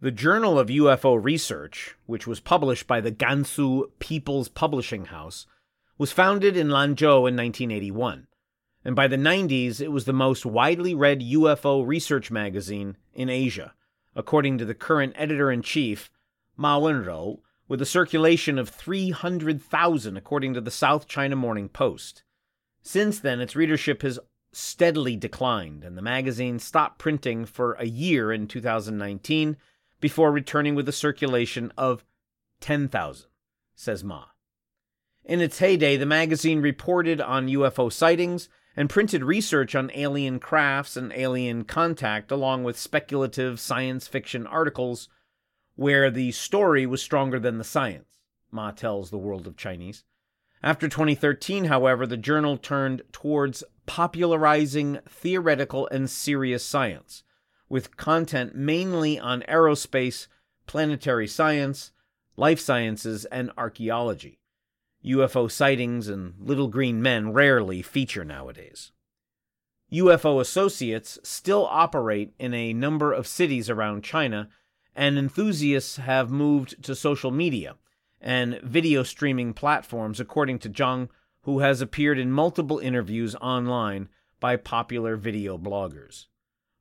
The 0.00 0.10
Journal 0.10 0.58
of 0.58 0.68
UFO 0.68 1.22
Research, 1.22 1.96
which 2.04 2.26
was 2.26 2.40
published 2.40 2.86
by 2.86 3.00
the 3.00 3.12
Gansu 3.12 3.90
People's 3.98 4.48
Publishing 4.48 5.06
House, 5.06 5.46
was 5.96 6.12
founded 6.12 6.56
in 6.56 6.68
Lanzhou 6.68 7.26
in 7.28 7.34
1981, 7.34 8.26
and 8.84 8.94
by 8.94 9.08
the 9.08 9.16
90s 9.16 9.80
it 9.80 9.88
was 9.88 10.04
the 10.04 10.12
most 10.12 10.44
widely 10.44 10.94
read 10.94 11.22
UFO 11.22 11.86
research 11.86 12.30
magazine 12.30 12.98
in 13.14 13.30
Asia, 13.30 13.72
according 14.16 14.58
to 14.58 14.64
the 14.64 14.74
current 14.74 15.12
editor 15.16 15.52
in 15.52 15.62
chief, 15.62 16.10
Ma 16.56 16.80
Wenrou, 16.80 17.38
with 17.68 17.82
a 17.82 17.86
circulation 17.86 18.58
of 18.58 18.68
300,000 18.70 20.16
according 20.16 20.54
to 20.54 20.60
the 20.60 20.70
South 20.70 21.06
China 21.06 21.36
Morning 21.36 21.68
Post. 21.68 22.24
Since 22.82 23.20
then, 23.20 23.40
its 23.40 23.54
readership 23.54 24.02
has 24.02 24.18
steadily 24.52 25.16
declined, 25.16 25.84
and 25.84 25.98
the 25.98 26.02
magazine 26.02 26.58
stopped 26.58 26.98
printing 26.98 27.44
for 27.44 27.74
a 27.74 27.84
year 27.84 28.32
in 28.32 28.48
2019 28.48 29.56
before 30.00 30.32
returning 30.32 30.74
with 30.74 30.88
a 30.88 30.92
circulation 30.92 31.72
of 31.76 32.04
10,000, 32.60 33.26
says 33.74 34.02
Ma. 34.02 34.24
In 35.24 35.40
its 35.40 35.58
heyday, 35.58 35.96
the 35.96 36.06
magazine 36.06 36.62
reported 36.62 37.20
on 37.20 37.48
UFO 37.48 37.92
sightings 37.92 38.48
and 38.76 38.90
printed 38.90 39.24
research 39.24 39.74
on 39.74 39.90
alien 39.94 40.38
crafts 40.38 40.96
and 40.96 41.12
alien 41.14 41.64
contact, 41.64 42.30
along 42.30 42.62
with 42.62 42.78
speculative 42.78 43.58
science 43.58 44.06
fiction 44.06 44.46
articles 44.46 45.08
where 45.76 46.10
the 46.10 46.32
story 46.32 46.86
was 46.86 47.02
stronger 47.02 47.38
than 47.38 47.58
the 47.58 47.64
science, 47.64 48.18
Ma 48.50 48.70
tells 48.70 49.10
the 49.10 49.18
world 49.18 49.46
of 49.46 49.56
Chinese. 49.56 50.04
After 50.62 50.88
2013, 50.88 51.66
however, 51.66 52.06
the 52.06 52.16
journal 52.16 52.56
turned 52.56 53.02
towards 53.12 53.62
popularizing 53.86 54.98
theoretical 55.08 55.86
and 55.88 56.10
serious 56.10 56.64
science, 56.64 57.22
with 57.68 57.96
content 57.96 58.54
mainly 58.54 59.18
on 59.18 59.42
aerospace, 59.42 60.26
planetary 60.66 61.28
science, 61.28 61.92
life 62.36 62.58
sciences, 62.58 63.24
and 63.26 63.52
archaeology. 63.56 64.40
UFO 65.06 65.50
sightings 65.50 66.08
and 66.08 66.34
little 66.40 66.68
green 66.68 67.00
men 67.00 67.32
rarely 67.32 67.80
feature 67.82 68.24
nowadays. 68.24 68.92
UFO 69.92 70.40
associates 70.40 71.18
still 71.22 71.66
operate 71.66 72.34
in 72.38 72.52
a 72.52 72.72
number 72.72 73.12
of 73.12 73.26
cities 73.26 73.70
around 73.70 74.02
China, 74.02 74.48
and 74.96 75.16
enthusiasts 75.16 75.96
have 75.96 76.30
moved 76.30 76.82
to 76.82 76.94
social 76.94 77.30
media 77.30 77.76
and 78.20 78.60
video 78.62 79.04
streaming 79.04 79.52
platforms, 79.52 80.18
according 80.18 80.58
to 80.58 80.70
Zhang, 80.70 81.08
who 81.42 81.60
has 81.60 81.80
appeared 81.80 82.18
in 82.18 82.32
multiple 82.32 82.80
interviews 82.80 83.36
online 83.36 84.08
by 84.40 84.56
popular 84.56 85.16
video 85.16 85.56
bloggers. 85.56 86.26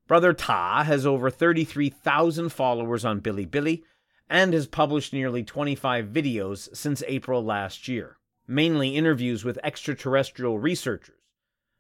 Brother 0.08 0.34
Ta 0.34 0.84
has 0.84 1.06
over 1.06 1.30
33,000 1.30 2.50
followers 2.50 3.06
on 3.06 3.22
Bilibili 3.22 3.84
and 4.30 4.54
has 4.54 4.68
published 4.68 5.14
nearly 5.14 5.44
25 5.44 6.08
videos 6.08 6.76
since 6.76 7.04
April 7.08 7.44
last 7.44 7.88
year, 7.88 8.18
mainly 8.48 8.96
interviews 8.96 9.44
with 9.44 9.60
extraterrestrial 9.64 10.60
researchers. 10.60 11.16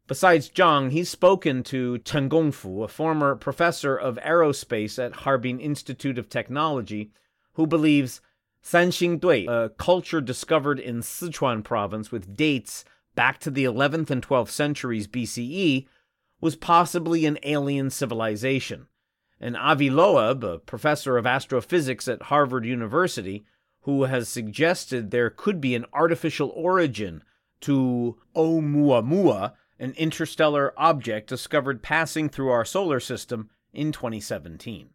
Besides 0.07 0.49
Zhang, 0.49 0.91
he's 0.91 1.09
spoken 1.09 1.63
to 1.63 1.97
Chen 1.99 2.29
Gongfu, 2.29 2.83
a 2.83 2.87
former 2.87 3.35
professor 3.35 3.95
of 3.95 4.17
aerospace 4.17 5.03
at 5.03 5.13
Harbin 5.17 5.59
Institute 5.59 6.19
of 6.19 6.29
Technology, 6.29 7.11
who 7.53 7.65
believes 7.65 8.21
Sanxing 8.63 9.19
Dui, 9.19 9.47
a 9.47 9.69
culture 9.69 10.21
discovered 10.21 10.79
in 10.79 11.01
Sichuan 11.01 11.63
province 11.63 12.11
with 12.11 12.35
dates 12.35 12.85
back 13.15 13.39
to 13.39 13.49
the 13.49 13.63
11th 13.63 14.11
and 14.11 14.25
12th 14.25 14.49
centuries 14.49 15.07
BCE, 15.07 15.87
was 16.41 16.55
possibly 16.55 17.25
an 17.25 17.39
alien 17.43 17.89
civilization. 17.89 18.87
And 19.39 19.57
Avi 19.57 19.89
Loeb, 19.89 20.43
a 20.43 20.59
professor 20.59 21.17
of 21.17 21.25
astrophysics 21.25 22.07
at 22.07 22.23
Harvard 22.23 22.65
University, 22.65 23.45
who 23.81 24.03
has 24.03 24.29
suggested 24.29 25.11
there 25.11 25.29
could 25.29 25.61
be 25.61 25.75
an 25.75 25.85
artificial 25.93 26.49
origin 26.55 27.23
to 27.61 28.17
Oumuamua, 28.35 29.53
an 29.79 29.93
interstellar 29.97 30.73
object 30.77 31.27
discovered 31.27 31.83
passing 31.83 32.29
through 32.29 32.49
our 32.49 32.65
solar 32.65 32.99
system 32.99 33.49
in 33.73 33.91
2017. 33.91 34.89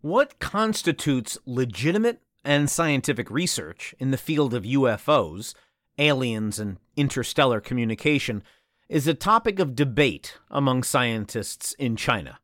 What 0.00 0.38
constitutes 0.38 1.38
legitimate 1.46 2.20
and 2.44 2.68
scientific 2.68 3.30
research 3.30 3.94
in 3.98 4.10
the 4.10 4.18
field 4.18 4.52
of 4.52 4.64
UFOs, 4.64 5.54
aliens, 5.98 6.58
and 6.58 6.78
interstellar 6.96 7.60
communication 7.60 8.42
is 8.88 9.06
a 9.06 9.14
topic 9.14 9.58
of 9.58 9.74
debate 9.74 10.38
among 10.50 10.82
scientists 10.82 11.72
in 11.78 11.96
China. 11.96 12.38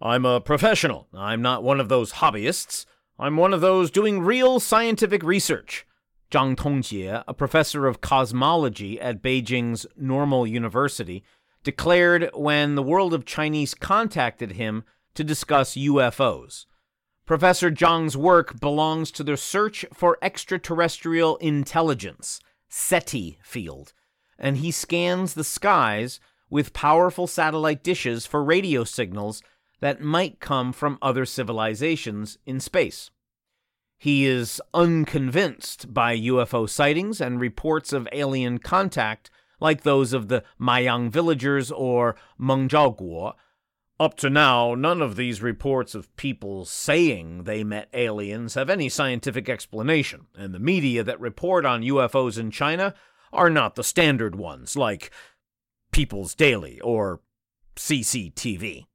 I'm 0.00 0.24
a 0.24 0.40
professional. 0.40 1.08
I'm 1.14 1.42
not 1.42 1.62
one 1.62 1.80
of 1.80 1.88
those 1.88 2.14
hobbyists. 2.14 2.86
I'm 3.18 3.36
one 3.36 3.52
of 3.52 3.60
those 3.60 3.90
doing 3.90 4.20
real 4.20 4.58
scientific 4.60 5.22
research, 5.22 5.86
Zhang 6.30 6.56
Tongjie, 6.56 7.22
a 7.26 7.34
professor 7.34 7.86
of 7.86 8.00
cosmology 8.00 9.00
at 9.00 9.22
Beijing's 9.22 9.86
Normal 9.96 10.46
University, 10.46 11.22
declared 11.62 12.30
when 12.34 12.74
the 12.74 12.82
world 12.82 13.12
of 13.12 13.26
Chinese 13.26 13.74
contacted 13.74 14.52
him 14.52 14.84
to 15.14 15.22
discuss 15.22 15.74
UFOs. 15.74 16.64
Professor 17.26 17.70
Zhang's 17.70 18.16
work 18.16 18.58
belongs 18.58 19.10
to 19.12 19.22
the 19.22 19.36
Search 19.36 19.84
for 19.92 20.18
Extraterrestrial 20.22 21.36
Intelligence, 21.36 22.40
SETI 22.68 23.38
field, 23.42 23.92
and 24.40 24.56
he 24.56 24.70
scans 24.70 25.34
the 25.34 25.44
skies 25.44 26.18
with 26.48 26.72
powerful 26.72 27.26
satellite 27.26 27.84
dishes 27.84 28.26
for 28.26 28.42
radio 28.42 28.82
signals 28.82 29.42
that 29.80 30.00
might 30.00 30.40
come 30.40 30.72
from 30.72 30.98
other 31.00 31.24
civilizations 31.24 32.38
in 32.44 32.58
space. 32.58 33.10
He 33.98 34.26
is 34.26 34.60
unconvinced 34.72 35.92
by 35.92 36.16
UFO 36.16 36.68
sightings 36.68 37.20
and 37.20 37.38
reports 37.38 37.92
of 37.92 38.08
alien 38.12 38.58
contact 38.58 39.30
like 39.60 39.82
those 39.82 40.14
of 40.14 40.28
the 40.28 40.42
Mayang 40.58 41.10
villagers 41.10 41.70
or 41.70 42.16
Mengzhaoguo. 42.40 43.34
Up 44.00 44.16
to 44.16 44.30
now, 44.30 44.74
none 44.74 45.02
of 45.02 45.16
these 45.16 45.42
reports 45.42 45.94
of 45.94 46.16
people 46.16 46.64
saying 46.64 47.44
they 47.44 47.62
met 47.62 47.90
aliens 47.92 48.54
have 48.54 48.70
any 48.70 48.88
scientific 48.88 49.50
explanation, 49.50 50.28
and 50.34 50.54
the 50.54 50.58
media 50.58 51.04
that 51.04 51.20
report 51.20 51.66
on 51.66 51.82
UFOs 51.82 52.38
in 52.38 52.50
China 52.50 52.94
are 53.32 53.50
not 53.50 53.74
the 53.74 53.84
standard 53.84 54.34
ones, 54.34 54.76
like 54.76 55.10
People's 55.92 56.34
Daily 56.34 56.80
or 56.80 57.20
CCTV. 57.76 58.86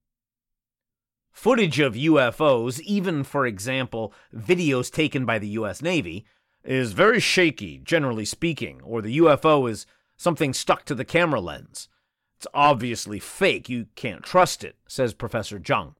Footage 1.32 1.80
of 1.80 1.96
UFOs, 1.96 2.80
even 2.82 3.24
for 3.24 3.46
example, 3.46 4.14
videos 4.34 4.92
taken 4.92 5.26
by 5.26 5.38
the 5.38 5.50
US 5.50 5.82
Navy, 5.82 6.26
is 6.64 6.94
very 6.94 7.20
shaky, 7.20 7.78
generally 7.78 8.26
speaking, 8.26 8.82
or 8.84 9.02
the 9.02 9.18
UFO 9.18 9.70
is 9.70 9.86
something 10.18 10.54
stuck 10.54 10.86
to 10.86 10.96
the 10.96 11.06
camera 11.06 11.42
lens. 11.42 11.90
It's 12.38 12.48
obviously 12.54 13.20
fake, 13.20 13.70
you 13.70 13.88
can't 13.96 14.24
trust 14.24 14.64
it, 14.64 14.78
says 14.88 15.14
Professor 15.14 15.60
Zhang. 15.60 15.96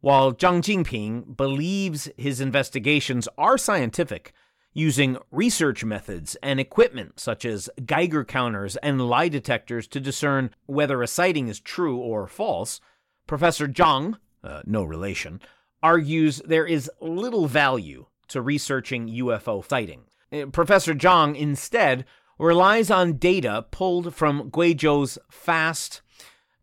While 0.00 0.34
Zhang 0.34 0.60
Jinping 0.60 1.36
believes 1.36 2.10
his 2.16 2.40
investigations 2.40 3.28
are 3.38 3.56
scientific, 3.56 4.32
using 4.74 5.16
research 5.30 5.84
methods 5.84 6.36
and 6.42 6.60
equipment 6.60 7.18
such 7.18 7.44
as 7.44 7.70
Geiger 7.86 8.24
counters 8.24 8.76
and 8.76 9.08
lie 9.08 9.28
detectors 9.28 9.86
to 9.88 10.00
discern 10.00 10.50
whether 10.66 11.00
a 11.00 11.06
sighting 11.06 11.48
is 11.48 11.60
true 11.60 11.96
or 11.96 12.26
false, 12.26 12.80
Professor 13.26 13.68
Zhang, 13.68 14.18
uh, 14.42 14.62
no 14.66 14.82
relation, 14.82 15.40
argues 15.82 16.42
there 16.44 16.66
is 16.66 16.90
little 17.00 17.46
value 17.46 18.06
to 18.28 18.42
researching 18.42 19.08
UFO 19.08 19.66
sightings. 19.66 20.10
Uh, 20.32 20.46
Professor 20.46 20.94
Zhang 20.94 21.36
instead 21.36 22.04
relies 22.38 22.90
on 22.90 23.16
data 23.18 23.64
pulled 23.70 24.14
from 24.14 24.50
Guizhou's 24.50 25.18
FAST, 25.30 26.02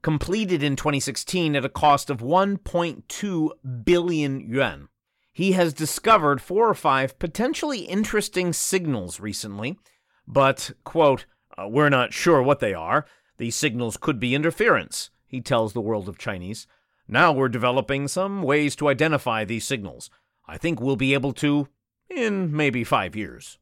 completed 0.02 0.62
in 0.62 0.76
2016 0.76 1.56
at 1.56 1.64
a 1.64 1.70
cost 1.70 2.10
of 2.10 2.20
1.2 2.20 3.50
billion 3.86 4.40
yuan. 4.42 4.90
He 5.34 5.54
has 5.54 5.74
discovered 5.74 6.42
four 6.42 6.70
or 6.70 6.74
five 6.74 7.18
potentially 7.18 7.82
interesting 7.82 8.54
signals 8.54 9.20
recently, 9.20 9.80
but, 10.28 10.72
quote, 10.84 11.26
uh, 11.58 11.68
we're 11.68 11.90
not 11.90 12.14
sure 12.14 12.42
what 12.42 12.60
they 12.60 12.74
are. 12.74 13.06
These 13.38 13.56
signals 13.56 13.98
could 13.98 14.20
be 14.20 14.36
interference, 14.36 15.10
he 15.26 15.42
tells 15.42 15.74
the 15.74 15.82
world 15.82 16.10
of 16.10 16.18
Chinese. 16.18 16.68
Now 17.08 17.32
we're 17.32 17.50
developing 17.50 18.08
some 18.08 18.44
ways 18.44 18.76
to 18.78 18.90
identify 18.90 19.44
these 19.44 19.66
signals. 19.66 20.10
I 20.48 20.58
think 20.58 20.80
we'll 20.80 20.96
be 20.96 21.14
able 21.14 21.34
to 21.34 21.68
in 22.10 22.56
maybe 22.56 22.84
five 22.84 23.16
years. 23.16 23.58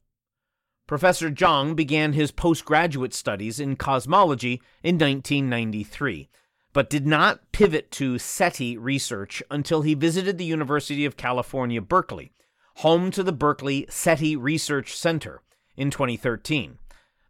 Professor 0.86 1.30
Zhang 1.30 1.76
began 1.76 2.14
his 2.14 2.32
postgraduate 2.32 3.14
studies 3.14 3.60
in 3.60 3.76
cosmology 3.76 4.60
in 4.82 4.96
1993, 4.96 6.28
but 6.72 6.90
did 6.90 7.06
not 7.06 7.52
pivot 7.52 7.90
to 7.92 8.18
SETI 8.18 8.76
research 8.76 9.42
until 9.50 9.82
he 9.82 9.94
visited 9.94 10.38
the 10.38 10.44
University 10.44 11.04
of 11.04 11.16
California, 11.16 11.80
Berkeley, 11.80 12.32
home 12.76 13.10
to 13.10 13.22
the 13.22 13.32
Berkeley 13.32 13.86
SETI 13.88 14.36
Research 14.36 14.96
Center, 14.96 15.42
in 15.76 15.90
2013. 15.90 16.78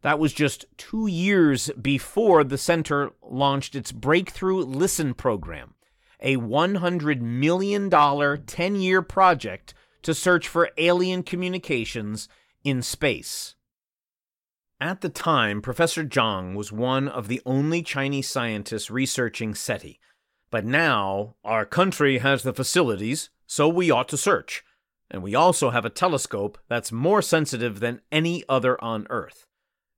That 0.03 0.19
was 0.19 0.33
just 0.33 0.65
two 0.77 1.07
years 1.07 1.71
before 1.81 2.43
the 2.43 2.59
center 2.59 3.13
launched 3.23 3.75
its 3.75 3.93
Breakthrough 3.93 4.63
Listen 4.63 5.15
program, 5.15 5.75
a 6.21 6.37
$100 6.37 7.21
million 7.21 7.91
10 7.91 8.77
year 8.77 9.03
project 9.03 9.75
to 10.03 10.15
search 10.15 10.49
for 10.49 10.71
alien 10.79 11.23
communications 11.23 12.29
in 12.65 12.83
space. 12.83 13.55
At 14.83 15.03
the 15.03 15.11
time, 15.11 15.61
Professor 15.61 16.05
Zhang 16.05 16.55
was 16.55 16.73
one 16.73 17.07
of 17.07 17.29
the 17.29 17.43
only 17.45 17.83
Chinese 17.83 18.31
scientists 18.31 18.91
researching 18.91 19.55
SETI. 19.55 20.01
But 20.51 20.65
now, 20.65 21.37
our 21.45 21.67
country 21.67 22.19
has 22.19 22.43
the 22.43 22.55
facilities, 22.55 23.29
so 23.47 23.69
we 23.69 23.91
ought 23.91 24.09
to 24.09 24.17
search. 24.17 24.65
And 25.11 25.23
we 25.23 25.35
also 25.35 25.69
have 25.69 25.85
a 25.85 25.91
telescope 25.91 26.57
that's 26.69 26.91
more 26.91 27.21
sensitive 27.21 27.81
than 27.81 28.01
any 28.11 28.43
other 28.49 28.83
on 28.83 29.07
Earth. 29.11 29.47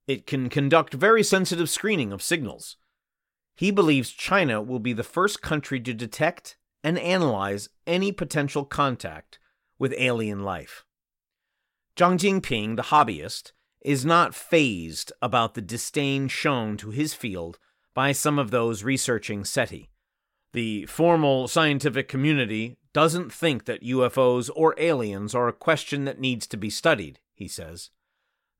It 0.09 0.27
can 0.27 0.49
conduct 0.49 0.95
very 0.95 1.23
sensitive 1.23 1.71
screening 1.71 2.13
of 2.13 2.21
signals. 2.21 2.77
He 3.55 3.71
believes 3.71 4.11
China 4.11 4.61
will 4.61 4.81
be 4.81 4.93
the 4.93 5.05
first 5.05 5.43
country 5.43 5.79
to 5.79 5.95
detect 5.95 6.57
and 6.83 6.99
analyze 6.99 7.69
any 7.87 8.11
potential 8.11 8.65
contact 8.65 9.39
with 9.79 9.95
alien 9.97 10.43
life. 10.43 10.85
Zhang 11.97 12.19
Jinping, 12.19 12.75
the 12.75 12.83
hobbyist, 12.83 13.53
is 13.85 14.05
not 14.05 14.35
phased 14.35 15.13
about 15.21 15.55
the 15.55 15.61
disdain 15.61 16.29
shown 16.29 16.77
to 16.77 16.91
his 16.91 17.15
field 17.15 17.59
by 17.95 18.13
some 18.13 18.39
of 18.39 18.51
those 18.51 18.85
researching 18.85 19.45
SETI. 19.45 19.91
The 20.53 20.87
formal 20.87 21.49
scientific 21.49 22.09
community 22.09 22.77
doesn't 22.93 23.33
think 23.33 23.65
that 23.65 23.83
UFOs 23.83 24.51
or 24.55 24.75
aliens 24.79 25.35
are 25.35 25.49
a 25.49 25.53
question 25.53 26.05
that 26.05 26.21
needs 26.21 26.47
to 26.49 26.57
be 26.57 26.71
studied, 26.71 27.21
he 27.35 27.49
says. 27.49 27.91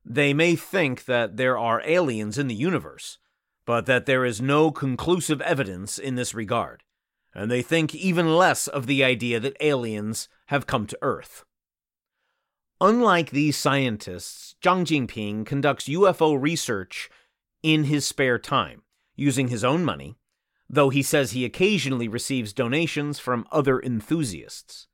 They 0.03 0.33
may 0.33 0.55
think 0.55 1.05
that 1.05 1.37
there 1.37 1.57
are 1.57 1.81
aliens 1.85 2.37
in 2.37 2.47
the 2.47 2.55
universe, 2.55 3.19
but 3.65 3.85
that 3.85 4.05
there 4.05 4.25
is 4.25 4.41
no 4.41 4.71
conclusive 4.71 5.39
evidence 5.41 5.97
in 5.97 6.15
this 6.15 6.33
regard, 6.33 6.83
and 7.33 7.49
they 7.49 7.61
think 7.61 7.95
even 7.95 8.35
less 8.35 8.67
of 8.67 8.87
the 8.87 9.03
idea 9.03 9.39
that 9.39 9.55
aliens 9.61 10.27
have 10.47 10.67
come 10.67 10.87
to 10.87 10.97
Earth. 11.01 11.45
Unlike 12.83 13.29
these 13.29 13.55
scientists, 13.55 14.55
Zhang 14.61 14.83
Jinping 14.83 15.45
conducts 15.45 15.87
UFO 15.87 16.37
research 16.37 17.09
in 17.61 17.85
his 17.85 18.05
spare 18.05 18.37
time, 18.37 18.81
using 19.15 19.47
his 19.47 19.63
own 19.63 19.85
money, 19.85 20.17
though 20.69 20.89
he 20.89 21.01
says 21.01 21.31
he 21.31 21.45
occasionally 21.45 22.09
receives 22.09 22.51
donations 22.51 23.19
from 23.19 23.47
other 23.53 23.79
enthusiasts. 23.79 24.87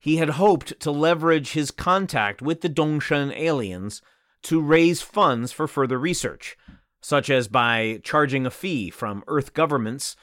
He 0.00 0.16
had 0.16 0.30
hoped 0.30 0.80
to 0.80 0.90
leverage 0.90 1.52
his 1.52 1.70
contact 1.70 2.42
with 2.42 2.60
the 2.60 2.68
Dongshan 2.68 3.32
aliens 3.36 4.02
to 4.42 4.60
raise 4.60 5.00
funds 5.00 5.52
for 5.52 5.68
further 5.68 6.00
research, 6.00 6.56
such 7.00 7.30
as 7.30 7.46
by 7.46 8.00
charging 8.02 8.46
a 8.46 8.50
fee 8.50 8.90
from 8.90 9.22
Earth 9.28 9.54
governments 9.54 10.16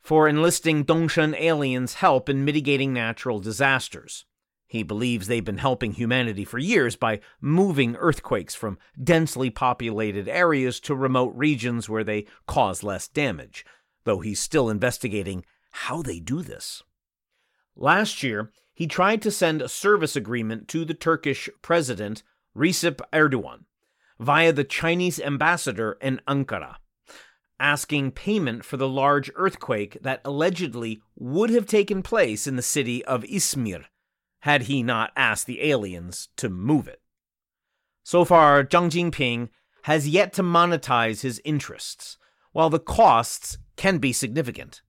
for 0.00 0.28
enlisting 0.28 0.84
Dongshan 0.84 1.34
aliens' 1.40 1.94
help 1.94 2.28
in 2.28 2.44
mitigating 2.44 2.92
natural 2.92 3.40
disasters. 3.40 4.26
He 4.66 4.82
believes 4.82 5.26
they've 5.26 5.44
been 5.44 5.58
helping 5.58 5.92
humanity 5.92 6.44
for 6.44 6.58
years 6.58 6.96
by 6.96 7.20
moving 7.40 7.96
earthquakes 7.96 8.54
from 8.54 8.78
densely 9.02 9.50
populated 9.50 10.28
areas 10.28 10.80
to 10.80 10.94
remote 10.94 11.32
regions 11.36 11.88
where 11.88 12.04
they 12.04 12.26
cause 12.46 12.82
less 12.82 13.06
damage, 13.06 13.64
though 14.04 14.20
he's 14.20 14.40
still 14.40 14.70
investigating 14.70 15.44
how 15.70 16.02
they 16.02 16.18
do 16.18 16.42
this. 16.42 16.82
Last 17.76 18.22
year, 18.22 18.52
he 18.72 18.86
tried 18.86 19.22
to 19.22 19.30
send 19.30 19.62
a 19.62 19.68
service 19.68 20.16
agreement 20.16 20.66
to 20.68 20.84
the 20.84 20.94
Turkish 20.94 21.48
president, 21.62 22.22
Recep 22.56 23.00
Erdogan, 23.12 23.64
via 24.18 24.52
the 24.52 24.64
Chinese 24.64 25.20
ambassador 25.20 25.98
in 26.00 26.20
Ankara, 26.26 26.76
asking 27.60 28.12
payment 28.12 28.64
for 28.64 28.76
the 28.76 28.88
large 28.88 29.30
earthquake 29.34 29.98
that 30.00 30.20
allegedly 30.24 31.02
would 31.16 31.50
have 31.50 31.66
taken 31.66 32.02
place 32.02 32.46
in 32.46 32.56
the 32.56 32.62
city 32.62 33.04
of 33.04 33.22
Izmir 33.24 33.84
had 34.44 34.64
he 34.64 34.82
not 34.82 35.10
asked 35.16 35.46
the 35.46 35.62
aliens 35.62 36.28
to 36.36 36.50
move 36.50 36.86
it. 36.86 37.00
So 38.02 38.26
far, 38.26 38.62
Zhang 38.62 38.90
Jinping 38.90 39.48
has 39.84 40.06
yet 40.06 40.34
to 40.34 40.42
monetize 40.42 41.22
his 41.22 41.40
interests, 41.46 42.18
while 42.52 42.68
the 42.68 42.78
costs 42.78 43.56
can 43.76 43.96
be 43.96 44.12
significant. 44.12 44.82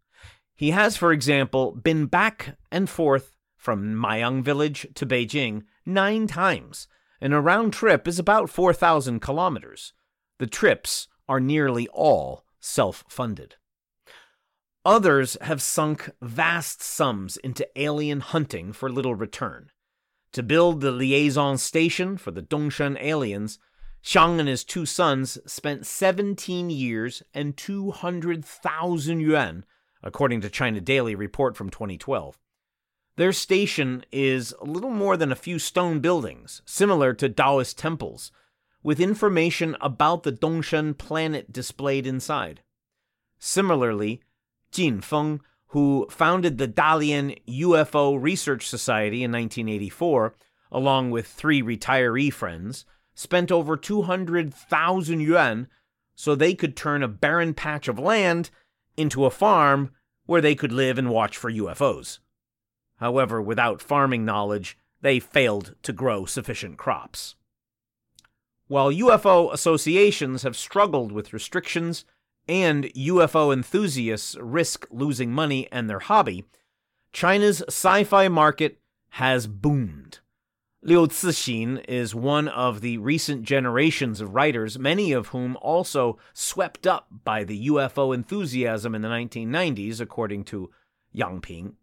He 0.57 0.71
has, 0.71 0.97
for 0.97 1.13
example, 1.13 1.71
been 1.71 2.05
back 2.05 2.57
and 2.69 2.89
forth 2.89 3.31
from 3.55 3.95
Mayang 3.95 4.43
village 4.43 4.87
to 4.93 5.05
Beijing 5.05 5.63
nine 5.85 6.27
times, 6.27 6.89
and 7.21 7.33
a 7.33 7.39
round 7.39 7.71
trip 7.71 8.09
is 8.09 8.19
about 8.19 8.49
4,000 8.49 9.21
kilometers. 9.21 9.93
The 10.37 10.47
trips 10.47 11.07
are 11.29 11.39
nearly 11.39 11.87
all 11.93 12.43
self 12.59 13.05
funded. 13.07 13.55
Others 14.85 15.35
have 15.41 15.63
sunk 15.63 16.11
vast 16.21 16.83
sums 16.83 17.37
into 17.37 17.67
alien 17.75 18.19
hunting 18.19 18.71
for 18.71 18.87
little 18.87 19.15
return. 19.15 19.71
To 20.33 20.43
build 20.43 20.81
the 20.81 20.91
liaison 20.91 21.57
station 21.57 22.17
for 22.17 22.29
the 22.29 22.43
Dongshan 22.43 22.95
aliens, 23.01 23.57
Xiang 24.03 24.39
and 24.39 24.47
his 24.47 24.63
two 24.63 24.85
sons 24.85 25.39
spent 25.47 25.87
17 25.87 26.69
years 26.69 27.23
and 27.33 27.57
200,000 27.57 29.19
yuan, 29.19 29.65
according 30.03 30.41
to 30.41 30.49
China 30.51 30.79
Daily 30.79 31.15
report 31.15 31.57
from 31.57 31.71
2012. 31.71 32.37
Their 33.15 33.31
station 33.31 34.05
is 34.11 34.53
little 34.61 34.91
more 34.91 35.17
than 35.17 35.31
a 35.31 35.35
few 35.35 35.57
stone 35.57 35.99
buildings, 35.99 36.61
similar 36.65 37.13
to 37.15 37.29
Taoist 37.29 37.79
temples, 37.79 38.31
with 38.83 38.99
information 38.99 39.75
about 39.81 40.21
the 40.21 40.31
Dongshan 40.31 40.95
planet 40.95 41.51
displayed 41.51 42.05
inside. 42.05 42.61
Similarly, 43.39 44.21
Jin 44.75 44.99
Feng, 44.99 45.39
who 45.67 46.05
founded 46.09 46.57
the 46.57 46.67
Dalian 46.67 47.41
UFO 47.47 48.21
Research 48.21 48.67
Society 48.67 49.23
in 49.23 49.31
1984, 49.31 50.35
along 50.71 51.11
with 51.11 51.27
three 51.27 51.61
retiree 51.61 52.31
friends, 52.31 52.85
spent 53.13 53.51
over 53.51 53.77
200,000 53.77 55.19
yuan 55.21 55.67
so 56.13 56.35
they 56.35 56.53
could 56.53 56.75
turn 56.75 57.03
a 57.03 57.07
barren 57.07 57.53
patch 57.53 57.87
of 57.87 57.97
land 57.97 58.49
into 58.97 59.25
a 59.25 59.29
farm 59.29 59.91
where 60.25 60.41
they 60.41 60.55
could 60.55 60.73
live 60.73 60.97
and 60.97 61.09
watch 61.09 61.37
for 61.37 61.51
UFOs. 61.51 62.19
However, 62.97 63.41
without 63.41 63.81
farming 63.81 64.25
knowledge, 64.25 64.77
they 65.01 65.19
failed 65.19 65.75
to 65.83 65.93
grow 65.93 66.25
sufficient 66.25 66.77
crops. 66.77 67.35
While 68.67 68.91
UFO 68.91 69.53
associations 69.53 70.43
have 70.43 70.57
struggled 70.57 71.11
with 71.11 71.33
restrictions 71.33 72.03
and 72.47 72.85
UFO 72.93 73.53
enthusiasts 73.53 74.35
risk 74.39 74.87
losing 74.91 75.31
money 75.31 75.67
and 75.71 75.89
their 75.89 75.99
hobby, 75.99 76.45
China's 77.11 77.63
sci 77.67 78.03
fi 78.03 78.27
market 78.27 78.79
has 79.09 79.47
boomed. 79.47 80.19
Liu 80.85 81.07
Cixin 81.07 81.83
is 81.87 82.13
one 82.13 82.47
of 82.47 82.81
the 82.81 82.99
recent 82.99 83.41
generations 83.41 84.21
of 84.21 84.35
writers, 84.35 84.77
many 84.77 85.13
of 85.13 85.27
whom 85.29 85.57
also 85.57 86.19
swept 86.31 86.85
up 86.85 87.07
by 87.23 87.43
the 87.43 87.67
UFO 87.69 88.13
enthusiasm 88.13 88.93
in 88.93 89.01
the 89.01 89.07
1990s, 89.07 89.99
according 89.99 90.43
to 90.43 90.69
Yang 91.11 91.41
Ping. 91.41 91.73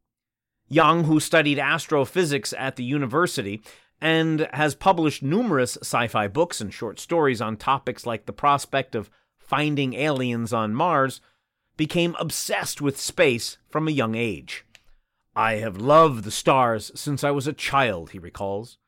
Yang, 0.68 1.04
who 1.04 1.18
studied 1.18 1.58
astrophysics 1.58 2.54
at 2.56 2.76
the 2.76 2.84
university 2.84 3.60
and 4.00 4.48
has 4.52 4.76
published 4.76 5.22
numerous 5.22 5.76
sci 5.80 6.06
fi 6.06 6.28
books 6.28 6.60
and 6.60 6.72
short 6.72 7.00
stories 7.00 7.40
on 7.40 7.56
topics 7.56 8.06
like 8.06 8.26
the 8.26 8.32
prospect 8.32 8.94
of 8.94 9.10
finding 9.44 9.94
aliens 9.94 10.52
on 10.52 10.74
Mars, 10.74 11.20
became 11.76 12.16
obsessed 12.18 12.80
with 12.80 13.00
space 13.00 13.58
from 13.68 13.88
a 13.88 13.92
young 13.92 14.14
age. 14.14 14.64
I 15.34 15.54
have 15.54 15.78
loved 15.78 16.24
the 16.24 16.30
stars 16.30 16.92
since 16.94 17.24
I 17.24 17.30
was 17.30 17.46
a 17.46 17.52
child, 17.52 18.10
he 18.10 18.18
recalls. 18.18 18.78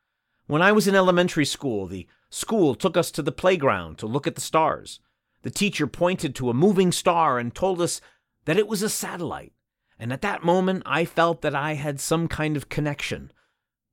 When 0.47 0.61
I 0.61 0.73
was 0.73 0.87
in 0.87 0.95
elementary 0.95 1.47
school, 1.47 1.87
the 1.87 2.07
school 2.29 2.75
took 2.75 2.97
us 2.97 3.11
to 3.13 3.23
the 3.23 3.33
playground 3.33 3.99
to 3.99 4.07
look 4.07 4.27
at 4.27 4.35
the 4.35 4.41
stars. 4.41 5.01
The 5.43 5.51
teacher 5.51 5.87
pointed 5.87 6.35
to 6.37 6.51
a 6.51 6.55
moving 6.55 6.93
star 6.93 7.39
and 7.39 7.55
told 7.55 7.81
us 7.81 8.01
that 8.45 8.59
it 8.59 8.69
was 8.69 8.83
a 8.83 8.91
satellite. 8.91 9.53
And 9.99 10.13
at 10.13 10.23
that 10.23 10.43
moment, 10.43 10.83
I 10.85 11.05
felt 11.05 11.41
that 11.43 11.55
I 11.55 11.75
had 11.75 12.01
some 12.01 12.29
kind 12.29 12.57
of 12.57 12.69
connection 12.69 13.33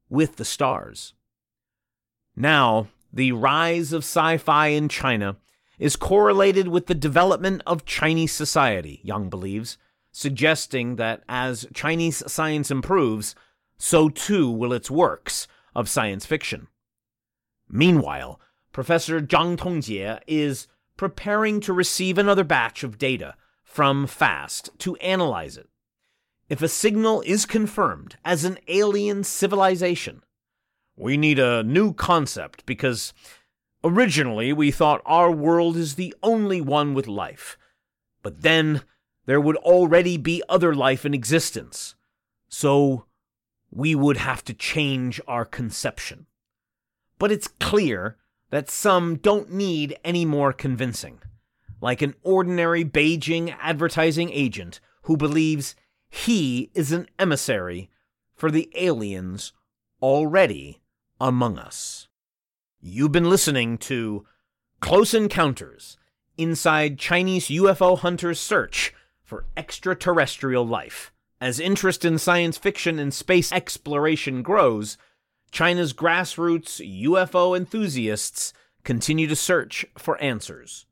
with 0.09 0.35
the 0.35 0.45
stars. 0.45 1.13
Now, 2.35 2.87
the 3.13 3.31
rise 3.31 3.93
of 3.93 4.03
sci 4.03 4.37
fi 4.37 4.67
in 4.67 4.89
China 4.89 5.37
is 5.81 5.95
correlated 5.95 6.67
with 6.67 6.85
the 6.85 6.93
development 6.93 7.59
of 7.65 7.85
Chinese 7.85 8.31
society, 8.31 9.01
Yang 9.03 9.31
believes, 9.31 9.77
suggesting 10.11 10.97
that 10.97 11.23
as 11.27 11.65
Chinese 11.73 12.21
science 12.31 12.69
improves, 12.69 13.33
so 13.79 14.07
too 14.07 14.49
will 14.49 14.73
its 14.73 14.91
works 14.91 15.47
of 15.75 15.89
science 15.89 16.23
fiction. 16.23 16.67
Meanwhile, 17.67 18.39
Professor 18.71 19.19
Zhang 19.21 19.57
Tongjie 19.57 20.19
is 20.27 20.67
preparing 20.97 21.59
to 21.61 21.73
receive 21.73 22.19
another 22.19 22.43
batch 22.43 22.83
of 22.83 22.99
data 22.99 23.33
from 23.63 24.05
FAST 24.05 24.69
to 24.77 24.95
analyze 24.97 25.57
it. 25.57 25.67
If 26.47 26.61
a 26.61 26.67
signal 26.67 27.23
is 27.25 27.47
confirmed 27.47 28.17
as 28.23 28.45
an 28.45 28.59
alien 28.67 29.23
civilization, 29.23 30.21
we 30.95 31.17
need 31.17 31.39
a 31.39 31.63
new 31.63 31.93
concept 31.93 32.67
because 32.67 33.13
originally 33.83 34.53
we 34.53 34.71
thought 34.71 35.01
our 35.05 35.31
world 35.31 35.75
is 35.77 35.95
the 35.95 36.15
only 36.21 36.61
one 36.61 36.93
with 36.93 37.07
life. 37.07 37.57
But 38.23 38.41
then 38.41 38.81
there 39.25 39.41
would 39.41 39.57
already 39.57 40.17
be 40.17 40.43
other 40.49 40.73
life 40.73 41.05
in 41.05 41.13
existence. 41.13 41.95
So 42.47 43.05
we 43.71 43.95
would 43.95 44.17
have 44.17 44.43
to 44.45 44.53
change 44.53 45.21
our 45.27 45.45
conception. 45.45 46.27
But 47.17 47.31
it's 47.31 47.47
clear 47.47 48.17
that 48.49 48.69
some 48.69 49.15
don't 49.15 49.51
need 49.51 49.97
any 50.03 50.25
more 50.25 50.51
convincing, 50.51 51.21
like 51.79 52.01
an 52.01 52.15
ordinary 52.21 52.83
Beijing 52.83 53.55
advertising 53.61 54.29
agent 54.31 54.79
who 55.03 55.15
believes 55.15 55.75
he 56.09 56.69
is 56.73 56.91
an 56.91 57.07
emissary 57.17 57.89
for 58.35 58.51
the 58.51 58.69
aliens 58.75 59.53
already 60.01 60.81
among 61.19 61.57
us. 61.57 62.09
You've 62.83 63.11
been 63.11 63.29
listening 63.29 63.77
to 63.79 64.25
Close 64.79 65.13
Encounters 65.13 65.97
Inside 66.35 66.97
Chinese 66.97 67.49
UFO 67.49 67.99
Hunters' 67.99 68.39
Search 68.39 68.91
for 69.23 69.45
Extraterrestrial 69.55 70.65
Life. 70.65 71.11
As 71.39 71.59
interest 71.59 72.03
in 72.03 72.17
science 72.17 72.57
fiction 72.57 72.97
and 72.97 73.13
space 73.13 73.51
exploration 73.51 74.41
grows, 74.41 74.97
China's 75.51 75.93
grassroots 75.93 76.81
UFO 77.03 77.55
enthusiasts 77.55 78.51
continue 78.83 79.27
to 79.27 79.35
search 79.35 79.85
for 79.95 80.19
answers. 80.19 80.87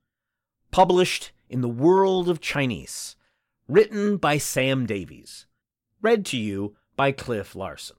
Published 0.69 1.32
in 1.49 1.62
the 1.62 1.67
World 1.67 2.30
of 2.30 2.39
Chinese, 2.39 3.15
written 3.67 4.17
by 4.17 4.38
Sam 4.38 4.86
Davies, 4.86 5.47
read 6.04 6.23
to 6.28 6.38
you 6.38 6.75
by 6.95 7.12
Cliff 7.12 7.56
Larsen. 7.56 7.95